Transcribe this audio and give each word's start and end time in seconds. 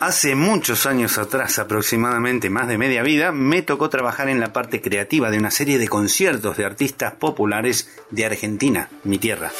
Hace 0.00 0.34
muchos 0.34 0.86
años 0.86 1.18
atrás, 1.18 1.58
aproximadamente 1.58 2.48
más 2.48 2.66
de 2.68 2.78
media 2.78 3.02
vida, 3.02 3.32
me 3.32 3.60
tocó 3.60 3.90
trabajar 3.90 4.30
en 4.30 4.40
la 4.40 4.50
parte 4.50 4.80
creativa 4.80 5.30
de 5.30 5.36
una 5.36 5.50
serie 5.50 5.78
de 5.78 5.88
conciertos 5.88 6.56
de 6.56 6.64
artistas 6.64 7.12
populares 7.12 7.86
de 8.10 8.24
Argentina, 8.24 8.88
mi 9.04 9.18
tierra. 9.18 9.52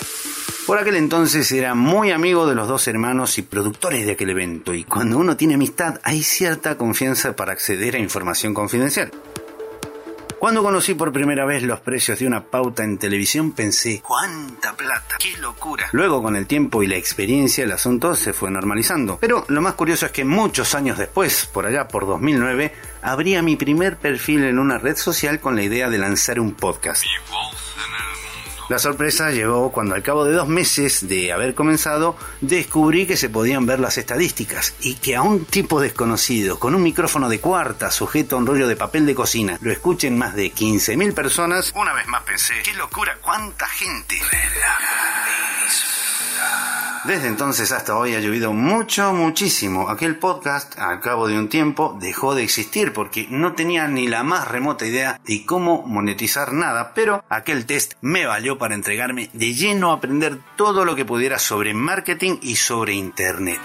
Por 0.66 0.78
aquel 0.78 0.96
entonces 0.96 1.52
era 1.52 1.74
muy 1.74 2.10
amigo 2.10 2.46
de 2.46 2.54
los 2.54 2.68
dos 2.68 2.88
hermanos 2.88 3.36
y 3.36 3.42
productores 3.42 4.06
de 4.06 4.12
aquel 4.12 4.30
evento, 4.30 4.72
y 4.72 4.84
cuando 4.84 5.18
uno 5.18 5.36
tiene 5.36 5.56
amistad 5.56 6.00
hay 6.04 6.22
cierta 6.22 6.78
confianza 6.78 7.36
para 7.36 7.52
acceder 7.52 7.96
a 7.96 7.98
información 7.98 8.54
confidencial. 8.54 9.12
Cuando 10.40 10.62
conocí 10.62 10.94
por 10.94 11.12
primera 11.12 11.44
vez 11.44 11.62
los 11.64 11.80
precios 11.80 12.18
de 12.18 12.26
una 12.26 12.42
pauta 12.42 12.82
en 12.82 12.96
televisión 12.96 13.52
pensé, 13.52 14.00
¡cuánta 14.00 14.74
plata! 14.74 15.16
¡Qué 15.18 15.36
locura! 15.36 15.90
Luego 15.92 16.22
con 16.22 16.34
el 16.34 16.46
tiempo 16.46 16.82
y 16.82 16.86
la 16.86 16.96
experiencia 16.96 17.62
el 17.62 17.72
asunto 17.72 18.14
se 18.14 18.32
fue 18.32 18.50
normalizando. 18.50 19.18
Pero 19.20 19.44
lo 19.48 19.60
más 19.60 19.74
curioso 19.74 20.06
es 20.06 20.12
que 20.12 20.24
muchos 20.24 20.74
años 20.74 20.96
después, 20.96 21.44
por 21.52 21.66
allá 21.66 21.88
por 21.88 22.06
2009, 22.06 22.72
abría 23.02 23.42
mi 23.42 23.56
primer 23.56 23.98
perfil 23.98 24.44
en 24.44 24.58
una 24.58 24.78
red 24.78 24.96
social 24.96 25.40
con 25.40 25.56
la 25.56 25.62
idea 25.62 25.90
de 25.90 25.98
lanzar 25.98 26.40
un 26.40 26.54
podcast. 26.54 27.04
La 28.70 28.78
sorpresa 28.78 29.32
llegó 29.32 29.72
cuando 29.72 29.96
al 29.96 30.02
cabo 30.04 30.24
de 30.24 30.32
dos 30.32 30.46
meses 30.46 31.08
de 31.08 31.32
haber 31.32 31.56
comenzado 31.56 32.16
descubrí 32.40 33.04
que 33.04 33.16
se 33.16 33.28
podían 33.28 33.66
ver 33.66 33.80
las 33.80 33.98
estadísticas 33.98 34.76
y 34.78 34.94
que 34.94 35.16
a 35.16 35.22
un 35.22 35.44
tipo 35.44 35.80
desconocido 35.80 36.60
con 36.60 36.76
un 36.76 36.82
micrófono 36.84 37.28
de 37.28 37.40
cuarta 37.40 37.90
sujeto 37.90 38.36
a 38.36 38.38
un 38.38 38.46
rollo 38.46 38.68
de 38.68 38.76
papel 38.76 39.06
de 39.06 39.16
cocina 39.16 39.58
lo 39.60 39.72
escuchen 39.72 40.16
más 40.16 40.36
de 40.36 40.52
15.000 40.52 41.14
personas, 41.14 41.72
una 41.74 41.92
vez 41.94 42.06
más 42.06 42.22
pensé, 42.22 42.54
qué 42.62 42.72
locura, 42.74 43.18
cuánta 43.20 43.66
gente. 43.66 44.14
Desde 47.04 47.28
entonces 47.28 47.72
hasta 47.72 47.96
hoy 47.96 48.14
ha 48.14 48.20
llovido 48.20 48.52
mucho, 48.52 49.14
muchísimo. 49.14 49.88
Aquel 49.88 50.16
podcast, 50.16 50.78
al 50.78 51.00
cabo 51.00 51.28
de 51.28 51.38
un 51.38 51.48
tiempo, 51.48 51.96
dejó 51.98 52.34
de 52.34 52.42
existir 52.42 52.92
porque 52.92 53.26
no 53.30 53.54
tenía 53.54 53.88
ni 53.88 54.06
la 54.06 54.22
más 54.22 54.46
remota 54.46 54.86
idea 54.86 55.18
de 55.24 55.46
cómo 55.46 55.82
monetizar 55.86 56.52
nada, 56.52 56.92
pero 56.94 57.24
aquel 57.30 57.64
test 57.64 57.94
me 58.02 58.26
valió 58.26 58.58
para 58.58 58.74
entregarme 58.74 59.30
de 59.32 59.54
lleno 59.54 59.92
a 59.92 59.94
aprender 59.94 60.40
todo 60.56 60.84
lo 60.84 60.94
que 60.94 61.06
pudiera 61.06 61.38
sobre 61.38 61.72
marketing 61.72 62.36
y 62.42 62.56
sobre 62.56 62.92
Internet. 62.92 63.60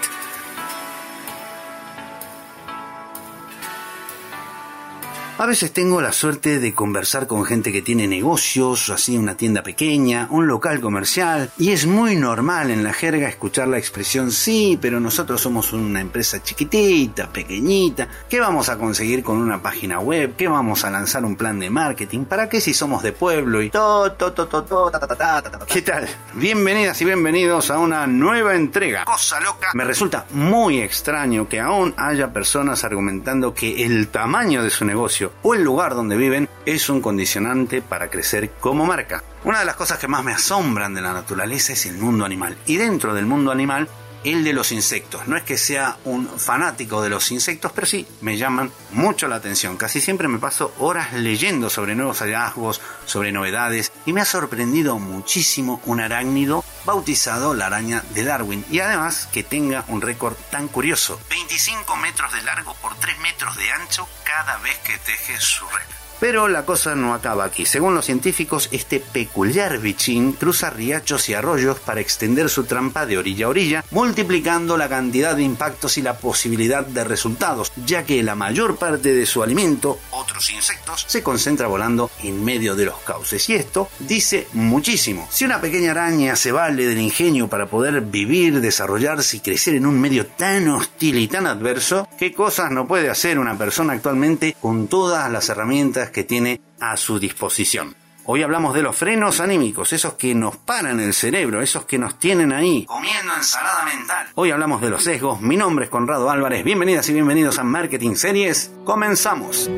A 5.38 5.44
veces 5.44 5.70
tengo 5.70 6.00
la 6.00 6.12
suerte 6.12 6.60
de 6.60 6.72
conversar 6.72 7.26
con 7.26 7.44
gente 7.44 7.70
que 7.70 7.82
tiene 7.82 8.08
negocios, 8.08 8.88
así 8.88 9.18
una 9.18 9.36
tienda 9.36 9.62
pequeña, 9.62 10.28
un 10.30 10.46
local 10.46 10.80
comercial, 10.80 11.50
y 11.58 11.72
es 11.72 11.84
muy 11.84 12.16
normal 12.16 12.70
en 12.70 12.82
la 12.82 12.94
jerga 12.94 13.28
escuchar 13.28 13.68
la 13.68 13.76
expresión 13.76 14.32
sí, 14.32 14.78
pero 14.80 14.98
nosotros 14.98 15.42
somos 15.42 15.74
una 15.74 16.00
empresa 16.00 16.42
chiquitita, 16.42 17.28
pequeñita, 17.28 18.08
¿qué 18.30 18.40
vamos 18.40 18.70
a 18.70 18.78
conseguir 18.78 19.22
con 19.22 19.36
una 19.36 19.60
página 19.60 20.00
web? 20.00 20.36
¿Qué 20.38 20.48
vamos 20.48 20.86
a 20.86 20.90
lanzar 20.90 21.22
un 21.26 21.36
plan 21.36 21.60
de 21.60 21.68
marketing? 21.68 22.24
¿Para 22.24 22.48
qué 22.48 22.62
si 22.62 22.72
somos 22.72 23.02
de 23.02 23.12
pueblo 23.12 23.60
y 23.60 23.68
todo, 23.68 24.12
todo, 24.12 24.32
todo, 24.32 24.64
todo, 24.64 24.90
ta, 24.90 24.98
ta, 24.98 25.06
ta, 25.06 25.42
ta, 25.42 25.50
ta? 25.50 25.66
¿Qué 25.66 25.82
tal? 25.82 26.08
Bienvenidas 26.32 26.98
y 27.02 27.04
bienvenidos 27.04 27.70
a 27.70 27.78
una 27.78 28.06
nueva 28.06 28.54
entrega. 28.54 29.04
Cosa 29.04 29.38
loca. 29.40 29.68
Me 29.74 29.84
resulta 29.84 30.24
muy 30.30 30.80
extraño 30.80 31.46
que 31.46 31.60
aún 31.60 31.92
haya 31.98 32.32
personas 32.32 32.84
argumentando 32.84 33.52
que 33.52 33.84
el 33.84 34.08
tamaño 34.08 34.62
de 34.62 34.70
su 34.70 34.86
negocio 34.86 35.25
o 35.42 35.54
el 35.54 35.62
lugar 35.62 35.94
donde 35.94 36.16
viven 36.16 36.48
es 36.64 36.88
un 36.88 37.00
condicionante 37.00 37.82
para 37.82 38.08
crecer 38.10 38.50
como 38.60 38.86
marca. 38.86 39.22
Una 39.44 39.60
de 39.60 39.64
las 39.64 39.76
cosas 39.76 39.98
que 39.98 40.08
más 40.08 40.24
me 40.24 40.32
asombran 40.32 40.94
de 40.94 41.00
la 41.00 41.12
naturaleza 41.12 41.72
es 41.72 41.86
el 41.86 41.98
mundo 41.98 42.24
animal. 42.24 42.56
Y 42.66 42.76
dentro 42.76 43.14
del 43.14 43.26
mundo 43.26 43.52
animal, 43.52 43.88
el 44.24 44.42
de 44.42 44.52
los 44.52 44.72
insectos. 44.72 45.28
No 45.28 45.36
es 45.36 45.44
que 45.44 45.56
sea 45.56 45.96
un 46.04 46.26
fanático 46.26 47.00
de 47.00 47.10
los 47.10 47.30
insectos, 47.30 47.70
pero 47.72 47.86
sí 47.86 48.06
me 48.20 48.36
llaman 48.36 48.72
mucho 48.90 49.28
la 49.28 49.36
atención. 49.36 49.76
Casi 49.76 50.00
siempre 50.00 50.26
me 50.26 50.38
paso 50.38 50.74
horas 50.78 51.12
leyendo 51.12 51.70
sobre 51.70 51.94
nuevos 51.94 52.18
hallazgos, 52.18 52.80
sobre 53.04 53.30
novedades, 53.30 53.92
y 54.06 54.12
me 54.12 54.22
ha 54.22 54.24
sorprendido 54.24 54.98
muchísimo 54.98 55.82
un 55.84 56.00
arácnido 56.00 56.64
bautizado 56.84 57.52
la 57.52 57.66
araña 57.66 58.02
de 58.14 58.24
Darwin. 58.24 58.64
Y 58.70 58.80
además 58.80 59.28
que 59.32 59.42
tenga 59.42 59.84
un 59.88 60.00
récord 60.00 60.36
tan 60.50 60.68
curioso. 60.68 61.20
25 61.28 61.96
metros 61.96 62.32
de 62.32 62.42
largo 62.42 62.74
por 62.74 62.94
3 62.94 63.18
metros 63.18 63.56
de 63.56 63.70
ancho 63.72 64.08
cada 64.24 64.56
vez 64.58 64.78
que 64.78 64.96
teje 64.98 65.38
su 65.40 65.66
red. 65.68 65.96
Pero 66.18 66.48
la 66.48 66.64
cosa 66.64 66.94
no 66.94 67.12
acaba 67.12 67.44
aquí. 67.44 67.66
Según 67.66 67.94
los 67.94 68.06
científicos, 68.06 68.70
este 68.72 69.00
peculiar 69.00 69.78
bichín 69.78 70.32
cruza 70.32 70.70
riachos 70.70 71.28
y 71.28 71.34
arroyos 71.34 71.78
para 71.80 72.00
extender 72.00 72.48
su 72.48 72.64
trampa 72.64 73.04
de 73.04 73.18
orilla 73.18 73.46
a 73.46 73.48
orilla, 73.50 73.84
multiplicando 73.90 74.78
la 74.78 74.88
cantidad 74.88 75.36
de 75.36 75.42
impactos 75.42 75.98
y 75.98 76.02
la 76.02 76.16
posibilidad 76.16 76.86
de 76.86 77.04
resultados, 77.04 77.70
ya 77.84 78.04
que 78.04 78.22
la 78.22 78.34
mayor 78.34 78.76
parte 78.76 79.12
de 79.12 79.26
su 79.26 79.42
alimento, 79.42 79.98
otros 80.36 80.50
insectos, 80.50 81.04
se 81.08 81.22
concentra 81.22 81.66
volando 81.66 82.10
en 82.22 82.44
medio 82.44 82.76
de 82.76 82.84
los 82.84 82.98
cauces. 82.98 83.48
Y 83.48 83.54
esto 83.54 83.88
dice 84.00 84.46
muchísimo. 84.52 85.26
Si 85.30 85.46
una 85.46 85.60
pequeña 85.62 85.92
araña 85.92 86.36
se 86.36 86.52
vale 86.52 86.86
del 86.86 86.98
ingenio 86.98 87.48
para 87.48 87.66
poder 87.66 88.02
vivir, 88.02 88.60
desarrollarse 88.60 89.38
y 89.38 89.40
crecer 89.40 89.76
en 89.76 89.86
un 89.86 89.98
medio 89.98 90.26
tan 90.26 90.68
hostil 90.68 91.18
y 91.18 91.28
tan 91.28 91.46
adverso, 91.46 92.06
¿qué 92.18 92.34
cosas 92.34 92.70
no 92.70 92.86
puede 92.86 93.08
hacer 93.08 93.38
una 93.38 93.56
persona 93.56 93.94
actualmente 93.94 94.54
con 94.60 94.88
todas 94.88 95.30
las 95.32 95.48
herramientas 95.48 96.10
que 96.10 96.24
tiene 96.24 96.60
a 96.80 96.96
su 96.96 97.18
disposición. 97.18 97.94
Hoy 98.24 98.42
hablamos 98.42 98.74
de 98.74 98.82
los 98.82 98.96
frenos 98.96 99.38
anímicos, 99.40 99.92
esos 99.92 100.14
que 100.14 100.34
nos 100.34 100.56
paran 100.56 100.98
el 100.98 101.14
cerebro, 101.14 101.62
esos 101.62 101.84
que 101.84 101.96
nos 101.96 102.18
tienen 102.18 102.52
ahí 102.52 102.84
comiendo 102.84 103.32
ensalada 103.34 103.84
mental. 103.84 104.26
Hoy 104.34 104.50
hablamos 104.50 104.80
de 104.80 104.90
los 104.90 105.04
sesgos. 105.04 105.40
Mi 105.40 105.56
nombre 105.56 105.84
es 105.84 105.90
Conrado 105.90 106.28
Álvarez. 106.28 106.64
Bienvenidas 106.64 107.08
y 107.08 107.12
bienvenidos 107.12 107.58
a 107.58 107.64
Marketing 107.64 108.16
Series. 108.16 108.72
Comenzamos. 108.84 109.70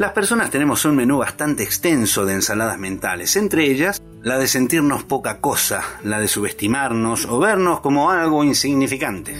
Las 0.00 0.12
personas 0.12 0.48
tenemos 0.48 0.86
un 0.86 0.96
menú 0.96 1.18
bastante 1.18 1.62
extenso 1.62 2.24
de 2.24 2.32
ensaladas 2.32 2.78
mentales, 2.78 3.36
entre 3.36 3.70
ellas 3.70 4.00
la 4.22 4.38
de 4.38 4.48
sentirnos 4.48 5.04
poca 5.04 5.42
cosa, 5.42 5.82
la 6.04 6.18
de 6.18 6.26
subestimarnos 6.26 7.26
o 7.26 7.38
vernos 7.38 7.80
como 7.80 8.10
algo 8.10 8.42
insignificante. 8.42 9.34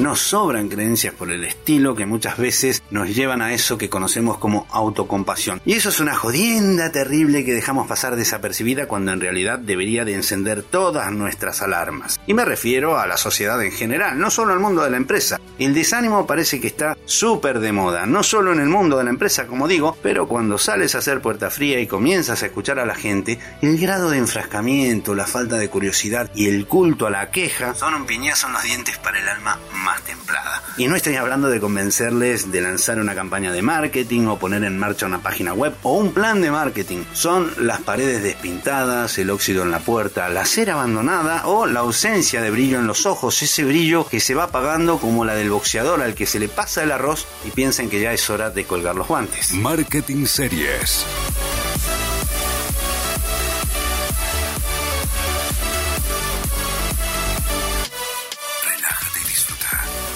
Nos 0.00 0.20
sobran 0.20 0.68
creencias 0.68 1.14
por 1.14 1.30
el 1.30 1.42
estilo 1.42 1.96
que 1.96 2.04
muchas 2.04 2.36
veces 2.36 2.82
nos 2.90 3.14
llevan 3.14 3.40
a 3.40 3.54
eso 3.54 3.78
que 3.78 3.88
conocemos 3.88 4.36
como 4.36 4.66
autocompasión. 4.70 5.62
Y 5.64 5.72
eso 5.72 5.88
es 5.88 6.00
una 6.00 6.14
jodienda 6.14 6.92
terrible 6.92 7.46
que 7.46 7.54
dejamos 7.54 7.88
pasar 7.88 8.14
desapercibida 8.14 8.88
cuando 8.88 9.12
en 9.12 9.22
realidad 9.22 9.58
debería 9.58 10.04
de 10.04 10.12
encender 10.12 10.62
todas 10.62 11.10
nuestras 11.12 11.62
alarmas. 11.62 12.20
Y 12.26 12.34
me 12.34 12.44
refiero 12.44 12.98
a 12.98 13.06
la 13.06 13.16
sociedad 13.16 13.62
en 13.62 13.72
general, 13.72 14.18
no 14.18 14.30
solo 14.30 14.52
al 14.52 14.60
mundo 14.60 14.82
de 14.82 14.90
la 14.90 14.98
empresa. 14.98 15.40
El 15.58 15.72
desánimo 15.72 16.26
parece 16.26 16.60
que 16.60 16.66
está 16.66 16.94
súper 17.06 17.60
de 17.60 17.72
moda, 17.72 18.04
no 18.04 18.22
solo 18.22 18.52
en 18.52 18.60
el 18.60 18.68
mundo 18.68 18.98
de 18.98 19.04
la 19.04 19.10
empresa, 19.10 19.46
como 19.46 19.66
digo, 19.66 19.96
pero 20.02 20.28
cuando 20.28 20.58
sales 20.58 20.94
a 20.94 20.98
hacer 20.98 21.22
puerta 21.22 21.48
fría 21.48 21.80
y 21.80 21.86
comienzas 21.86 22.42
a 22.42 22.46
escuchar 22.46 22.78
a 22.78 22.84
la 22.84 22.94
gente, 22.94 23.38
el 23.62 23.78
grado 23.78 24.10
de 24.10 24.18
enfrascamiento, 24.18 25.14
la 25.14 25.26
falta 25.26 25.56
de 25.56 25.70
curiosidad 25.70 26.30
y 26.34 26.48
el 26.48 26.66
culto 26.66 27.06
a 27.06 27.10
la 27.10 27.30
queja 27.30 27.74
son 27.74 27.94
un 27.94 28.04
piñazo 28.04 28.48
en 28.48 28.52
los 28.52 28.62
dientes 28.62 28.98
para 28.98 29.18
el 29.18 29.26
alma 29.26 29.58
más 29.86 30.02
templada. 30.02 30.62
Y 30.76 30.88
no 30.88 30.96
estoy 30.96 31.14
hablando 31.14 31.48
de 31.48 31.60
convencerles 31.60 32.50
de 32.50 32.60
lanzar 32.60 32.98
una 32.98 33.14
campaña 33.14 33.52
de 33.52 33.62
marketing 33.62 34.26
o 34.26 34.36
poner 34.36 34.64
en 34.64 34.78
marcha 34.78 35.06
una 35.06 35.22
página 35.22 35.54
web 35.54 35.74
o 35.84 35.96
un 35.96 36.12
plan 36.12 36.42
de 36.42 36.50
marketing. 36.50 37.04
Son 37.12 37.52
las 37.58 37.80
paredes 37.80 38.22
despintadas, 38.24 39.16
el 39.18 39.30
óxido 39.30 39.62
en 39.62 39.70
la 39.70 39.78
puerta, 39.78 40.28
la 40.28 40.44
cera 40.44 40.74
abandonada 40.74 41.46
o 41.46 41.66
la 41.66 41.80
ausencia 41.80 42.42
de 42.42 42.50
brillo 42.50 42.80
en 42.80 42.88
los 42.88 43.06
ojos, 43.06 43.40
ese 43.42 43.64
brillo 43.64 44.08
que 44.08 44.18
se 44.18 44.34
va 44.34 44.44
apagando 44.44 44.98
como 44.98 45.24
la 45.24 45.36
del 45.36 45.50
boxeador 45.50 46.02
al 46.02 46.16
que 46.16 46.26
se 46.26 46.40
le 46.40 46.48
pasa 46.48 46.82
el 46.82 46.90
arroz 46.90 47.26
y 47.46 47.50
piensan 47.52 47.88
que 47.88 48.00
ya 48.00 48.12
es 48.12 48.28
hora 48.28 48.50
de 48.50 48.64
colgar 48.64 48.96
los 48.96 49.06
guantes. 49.06 49.52
Marketing 49.52 50.26
Series. 50.26 51.06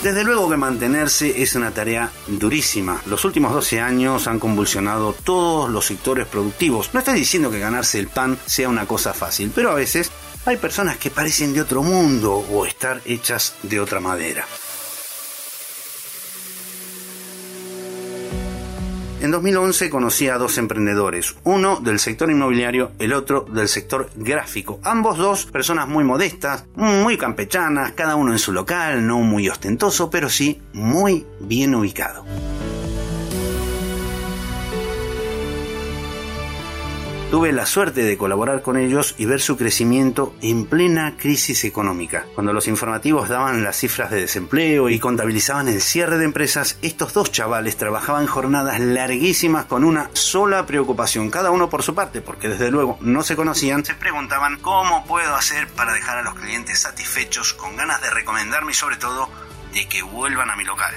Desde 0.02 0.24
luego 0.24 0.48
que 0.48 0.56
mantenerse 0.56 1.42
es 1.42 1.54
una 1.56 1.72
tarea 1.72 2.10
durísima. 2.26 3.02
Los 3.04 3.26
últimos 3.26 3.52
12 3.52 3.80
años 3.80 4.28
han 4.28 4.38
convulsionado 4.38 5.12
todos 5.12 5.68
los 5.68 5.84
sectores 5.84 6.26
productivos. 6.26 6.94
No 6.94 7.00
estoy 7.00 7.18
diciendo 7.18 7.50
que 7.50 7.58
ganarse 7.58 7.98
el 7.98 8.08
pan 8.08 8.38
sea 8.46 8.70
una 8.70 8.86
cosa 8.86 9.12
fácil, 9.12 9.52
pero 9.54 9.70
a 9.70 9.74
veces 9.74 10.10
hay 10.46 10.56
personas 10.56 10.96
que 10.96 11.10
parecen 11.10 11.52
de 11.52 11.60
otro 11.60 11.82
mundo 11.82 12.32
o 12.32 12.64
estar 12.64 13.02
hechas 13.04 13.56
de 13.62 13.78
otra 13.78 14.00
madera. 14.00 14.46
En 19.20 19.30
2011 19.30 19.90
conocí 19.90 20.28
a 20.28 20.38
dos 20.38 20.56
emprendedores, 20.56 21.36
uno 21.44 21.78
del 21.78 21.98
sector 21.98 22.30
inmobiliario, 22.30 22.92
el 22.98 23.12
otro 23.12 23.44
del 23.52 23.68
sector 23.68 24.08
gráfico. 24.16 24.80
Ambos 24.82 25.18
dos 25.18 25.44
personas 25.44 25.86
muy 25.86 26.04
modestas, 26.04 26.64
muy 26.74 27.18
campechanas, 27.18 27.92
cada 27.92 28.16
uno 28.16 28.32
en 28.32 28.38
su 28.38 28.50
local, 28.50 29.06
no 29.06 29.18
muy 29.18 29.46
ostentoso, 29.50 30.08
pero 30.08 30.30
sí 30.30 30.62
muy 30.72 31.26
bien 31.38 31.74
ubicado. 31.74 32.24
Tuve 37.30 37.52
la 37.52 37.64
suerte 37.64 38.02
de 38.02 38.18
colaborar 38.18 38.60
con 38.60 38.76
ellos 38.76 39.14
y 39.16 39.24
ver 39.24 39.40
su 39.40 39.56
crecimiento 39.56 40.34
en 40.42 40.66
plena 40.66 41.16
crisis 41.16 41.62
económica. 41.62 42.26
Cuando 42.34 42.52
los 42.52 42.66
informativos 42.66 43.28
daban 43.28 43.62
las 43.62 43.76
cifras 43.76 44.10
de 44.10 44.22
desempleo 44.22 44.88
y 44.88 44.98
contabilizaban 44.98 45.68
el 45.68 45.80
cierre 45.80 46.18
de 46.18 46.24
empresas, 46.24 46.76
estos 46.82 47.14
dos 47.14 47.30
chavales 47.30 47.76
trabajaban 47.76 48.26
jornadas 48.26 48.80
larguísimas 48.80 49.66
con 49.66 49.84
una 49.84 50.10
sola 50.12 50.66
preocupación, 50.66 51.30
cada 51.30 51.52
uno 51.52 51.70
por 51.70 51.84
su 51.84 51.94
parte, 51.94 52.20
porque 52.20 52.48
desde 52.48 52.72
luego 52.72 52.98
no 53.00 53.22
se 53.22 53.36
conocían, 53.36 53.84
se 53.84 53.94
preguntaban 53.94 54.58
cómo 54.58 55.06
puedo 55.06 55.32
hacer 55.36 55.68
para 55.68 55.92
dejar 55.92 56.18
a 56.18 56.22
los 56.22 56.34
clientes 56.34 56.80
satisfechos 56.80 57.54
con 57.54 57.76
ganas 57.76 58.02
de 58.02 58.10
recomendarme 58.10 58.72
y 58.72 58.74
sobre 58.74 58.96
todo 58.96 59.28
de 59.72 59.86
que 59.88 60.02
vuelvan 60.02 60.50
a 60.50 60.56
mi 60.56 60.64
local 60.64 60.92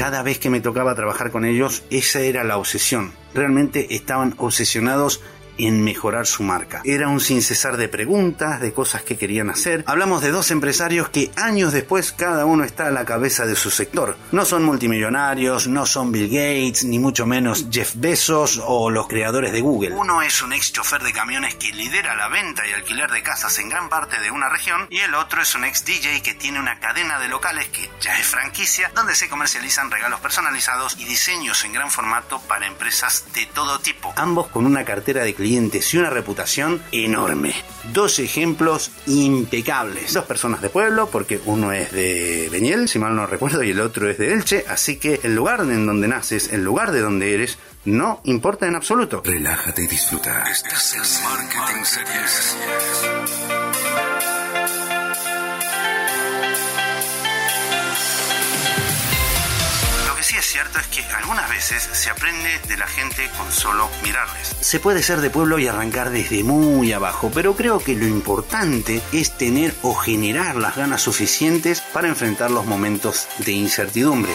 cada 0.00 0.22
vez 0.22 0.38
que 0.38 0.48
me 0.48 0.62
tocaba 0.62 0.94
trabajar 0.94 1.30
con 1.30 1.44
ellos, 1.44 1.82
esa 1.90 2.20
era 2.20 2.42
la 2.42 2.56
obsesión. 2.56 3.12
Realmente 3.34 3.94
estaban 3.94 4.32
obsesionados 4.38 5.20
en 5.66 5.82
mejorar 5.82 6.26
su 6.26 6.42
marca. 6.42 6.82
Era 6.84 7.08
un 7.08 7.20
sin 7.20 7.42
cesar 7.42 7.76
de 7.76 7.88
preguntas, 7.88 8.60
de 8.60 8.72
cosas 8.72 9.02
que 9.02 9.16
querían 9.16 9.50
hacer. 9.50 9.84
Hablamos 9.86 10.22
de 10.22 10.30
dos 10.30 10.50
empresarios 10.50 11.08
que 11.08 11.30
años 11.36 11.72
después 11.72 12.12
cada 12.12 12.46
uno 12.46 12.64
está 12.64 12.86
a 12.86 12.90
la 12.90 13.04
cabeza 13.04 13.46
de 13.46 13.56
su 13.56 13.70
sector. 13.70 14.16
No 14.32 14.44
son 14.44 14.64
multimillonarios, 14.64 15.68
no 15.68 15.86
son 15.86 16.12
Bill 16.12 16.28
Gates, 16.28 16.84
ni 16.84 16.98
mucho 16.98 17.26
menos 17.26 17.66
Jeff 17.70 17.92
Bezos 17.94 18.60
o 18.64 18.90
los 18.90 19.06
creadores 19.08 19.52
de 19.52 19.60
Google. 19.60 19.92
Uno 19.92 20.22
es 20.22 20.42
un 20.42 20.52
ex 20.52 20.72
chofer 20.72 21.02
de 21.02 21.12
camiones 21.12 21.54
que 21.56 21.72
lidera 21.72 22.14
la 22.16 22.28
venta 22.28 22.66
y 22.66 22.72
alquiler 22.72 23.10
de 23.10 23.22
casas 23.22 23.58
en 23.58 23.68
gran 23.68 23.88
parte 23.88 24.18
de 24.20 24.30
una 24.30 24.48
región 24.48 24.86
y 24.90 24.98
el 24.98 25.14
otro 25.14 25.42
es 25.42 25.54
un 25.54 25.64
ex 25.64 25.84
DJ 25.84 26.22
que 26.22 26.34
tiene 26.34 26.58
una 26.58 26.78
cadena 26.78 27.18
de 27.18 27.28
locales 27.28 27.68
que 27.68 27.90
ya 28.00 28.18
es 28.18 28.26
franquicia 28.26 28.90
donde 28.94 29.14
se 29.14 29.28
comercializan 29.28 29.90
regalos 29.90 30.20
personalizados 30.20 30.96
y 30.98 31.04
diseños 31.04 31.64
en 31.64 31.72
gran 31.72 31.90
formato 31.90 32.40
para 32.48 32.66
empresas 32.66 33.26
de 33.34 33.46
todo 33.46 33.78
tipo. 33.78 34.12
Ambos 34.16 34.48
con 34.48 34.66
una 34.66 34.84
cartera 34.84 35.22
de 35.22 35.34
clientes 35.34 35.49
y 35.50 35.96
una 35.96 36.10
reputación 36.10 36.80
enorme. 36.92 37.52
Dos 37.92 38.20
ejemplos 38.20 38.92
impecables. 39.06 40.14
Dos 40.14 40.24
personas 40.24 40.62
de 40.62 40.68
pueblo, 40.68 41.08
porque 41.10 41.40
uno 41.44 41.72
es 41.72 41.90
de 41.90 42.48
Beñel, 42.52 42.88
si 42.88 43.00
mal 43.00 43.16
no 43.16 43.26
recuerdo, 43.26 43.64
y 43.64 43.70
el 43.70 43.80
otro 43.80 44.08
es 44.08 44.18
de 44.18 44.32
Elche, 44.32 44.64
así 44.68 44.96
que 44.96 45.18
el 45.24 45.34
lugar 45.34 45.60
en 45.62 45.86
donde 45.86 46.06
naces, 46.06 46.52
el 46.52 46.62
lugar 46.62 46.92
de 46.92 47.00
donde 47.00 47.34
eres, 47.34 47.58
no 47.84 48.20
importa 48.24 48.68
en 48.68 48.76
absoluto. 48.76 49.22
Relájate 49.24 49.82
y 49.82 49.86
disfruta. 49.88 50.48
Estás 50.48 50.94
en 50.94 51.24
Marketing 51.24 51.84
Series. 51.84 53.39
Cierto 60.50 60.80
es 60.80 60.86
que 60.88 61.04
algunas 61.14 61.48
veces 61.48 61.88
se 61.92 62.10
aprende 62.10 62.50
de 62.66 62.76
la 62.76 62.88
gente 62.88 63.30
con 63.38 63.52
solo 63.52 63.88
mirarles. 64.02 64.56
Se 64.60 64.80
puede 64.80 65.00
ser 65.00 65.20
de 65.20 65.30
pueblo 65.30 65.60
y 65.60 65.68
arrancar 65.68 66.10
desde 66.10 66.42
muy 66.42 66.92
abajo, 66.92 67.30
pero 67.32 67.54
creo 67.54 67.78
que 67.78 67.94
lo 67.94 68.06
importante 68.06 69.00
es 69.12 69.36
tener 69.38 69.72
o 69.82 69.94
generar 69.94 70.56
las 70.56 70.74
ganas 70.74 71.02
suficientes 71.02 71.80
para 71.80 72.08
enfrentar 72.08 72.50
los 72.50 72.66
momentos 72.66 73.28
de 73.38 73.52
incertidumbre. 73.52 74.34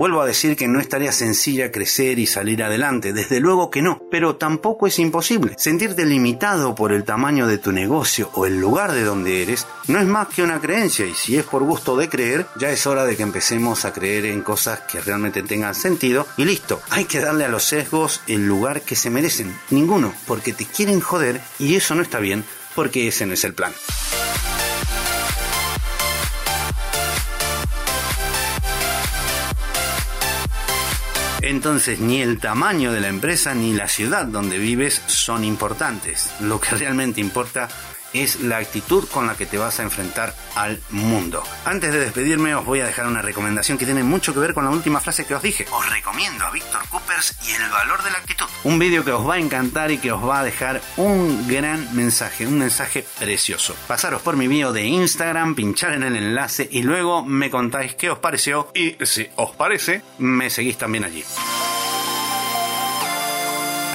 Vuelvo 0.00 0.22
a 0.22 0.26
decir 0.26 0.56
que 0.56 0.66
no 0.66 0.80
es 0.80 0.88
tarea 0.88 1.12
sencilla 1.12 1.70
crecer 1.70 2.18
y 2.18 2.24
salir 2.24 2.62
adelante, 2.62 3.12
desde 3.12 3.38
luego 3.38 3.68
que 3.68 3.82
no, 3.82 4.00
pero 4.10 4.36
tampoco 4.36 4.86
es 4.86 4.98
imposible. 4.98 5.54
Sentirte 5.58 6.06
limitado 6.06 6.74
por 6.74 6.92
el 6.92 7.04
tamaño 7.04 7.46
de 7.46 7.58
tu 7.58 7.70
negocio 7.70 8.30
o 8.32 8.46
el 8.46 8.58
lugar 8.58 8.92
de 8.92 9.04
donde 9.04 9.42
eres 9.42 9.66
no 9.88 9.98
es 9.98 10.06
más 10.06 10.28
que 10.28 10.42
una 10.42 10.58
creencia 10.58 11.04
y 11.04 11.12
si 11.12 11.36
es 11.36 11.44
por 11.44 11.64
gusto 11.64 11.98
de 11.98 12.08
creer, 12.08 12.46
ya 12.58 12.70
es 12.70 12.86
hora 12.86 13.04
de 13.04 13.14
que 13.14 13.24
empecemos 13.24 13.84
a 13.84 13.92
creer 13.92 14.24
en 14.24 14.40
cosas 14.40 14.80
que 14.90 15.02
realmente 15.02 15.42
tengan 15.42 15.74
sentido 15.74 16.26
y 16.38 16.46
listo, 16.46 16.80
hay 16.88 17.04
que 17.04 17.20
darle 17.20 17.44
a 17.44 17.50
los 17.50 17.64
sesgos 17.64 18.22
el 18.26 18.46
lugar 18.46 18.80
que 18.80 18.96
se 18.96 19.10
merecen. 19.10 19.54
Ninguno, 19.68 20.14
porque 20.26 20.54
te 20.54 20.64
quieren 20.64 21.00
joder 21.00 21.42
y 21.58 21.74
eso 21.74 21.94
no 21.94 22.00
está 22.00 22.20
bien 22.20 22.42
porque 22.74 23.06
ese 23.06 23.26
no 23.26 23.34
es 23.34 23.44
el 23.44 23.52
plan. 23.52 23.74
Entonces 31.50 31.98
ni 31.98 32.22
el 32.22 32.38
tamaño 32.38 32.92
de 32.92 33.00
la 33.00 33.08
empresa 33.08 33.54
ni 33.54 33.72
la 33.72 33.88
ciudad 33.88 34.24
donde 34.24 34.56
vives 34.56 35.02
son 35.06 35.42
importantes. 35.42 36.30
Lo 36.38 36.60
que 36.60 36.76
realmente 36.76 37.20
importa 37.20 37.68
es 38.12 38.40
la 38.40 38.58
actitud 38.58 39.08
con 39.08 39.26
la 39.26 39.36
que 39.36 39.46
te 39.46 39.58
vas 39.58 39.80
a 39.80 39.82
enfrentar 39.82 40.34
al 40.54 40.80
mundo. 40.90 41.42
Antes 41.64 41.92
de 41.92 42.00
despedirme 42.00 42.54
os 42.54 42.64
voy 42.64 42.80
a 42.80 42.86
dejar 42.86 43.06
una 43.06 43.22
recomendación 43.22 43.78
que 43.78 43.84
tiene 43.84 44.02
mucho 44.02 44.34
que 44.34 44.40
ver 44.40 44.54
con 44.54 44.64
la 44.64 44.70
última 44.70 45.00
frase 45.00 45.26
que 45.26 45.34
os 45.34 45.42
dije. 45.42 45.66
Os 45.70 45.90
recomiendo 45.90 46.44
a 46.44 46.50
Víctor 46.50 46.80
Coopers 46.88 47.36
y 47.46 47.52
el 47.52 47.68
valor 47.70 48.02
de 48.02 48.10
la 48.10 48.18
actitud. 48.18 48.46
Un 48.64 48.78
vídeo 48.78 49.04
que 49.04 49.12
os 49.12 49.28
va 49.28 49.34
a 49.34 49.38
encantar 49.38 49.90
y 49.90 49.98
que 49.98 50.12
os 50.12 50.22
va 50.22 50.40
a 50.40 50.44
dejar 50.44 50.80
un 50.96 51.46
gran 51.48 51.94
mensaje, 51.94 52.46
un 52.46 52.58
mensaje 52.58 53.04
precioso. 53.18 53.74
Pasaros 53.86 54.22
por 54.22 54.36
mi 54.36 54.48
bio 54.48 54.72
de 54.72 54.84
Instagram, 54.84 55.54
pinchar 55.54 55.92
en 55.92 56.02
el 56.02 56.16
enlace 56.16 56.68
y 56.70 56.82
luego 56.82 57.24
me 57.24 57.50
contáis 57.50 57.94
qué 57.94 58.10
os 58.10 58.18
pareció 58.18 58.70
y 58.74 58.96
si 59.04 59.28
os 59.36 59.50
parece, 59.52 60.02
me 60.18 60.50
seguís 60.50 60.78
también 60.78 61.04
allí. 61.04 61.24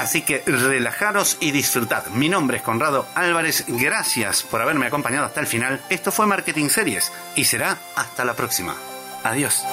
Así 0.05 0.21
que 0.21 0.43
relajaros 0.45 1.35
y 1.39 1.49
disfrutad. 1.49 2.05
Mi 2.09 2.29
nombre 2.29 2.57
es 2.57 2.63
Conrado 2.63 3.07
Álvarez. 3.15 3.65
Gracias 3.67 4.43
por 4.43 4.61
haberme 4.61 4.85
acompañado 4.85 5.25
hasta 5.25 5.39
el 5.39 5.47
final. 5.47 5.81
Esto 5.89 6.11
fue 6.11 6.27
Marketing 6.27 6.69
Series 6.69 7.11
y 7.33 7.45
será 7.45 7.79
hasta 7.95 8.23
la 8.23 8.35
próxima. 8.35 8.75
Adiós. 9.23 9.65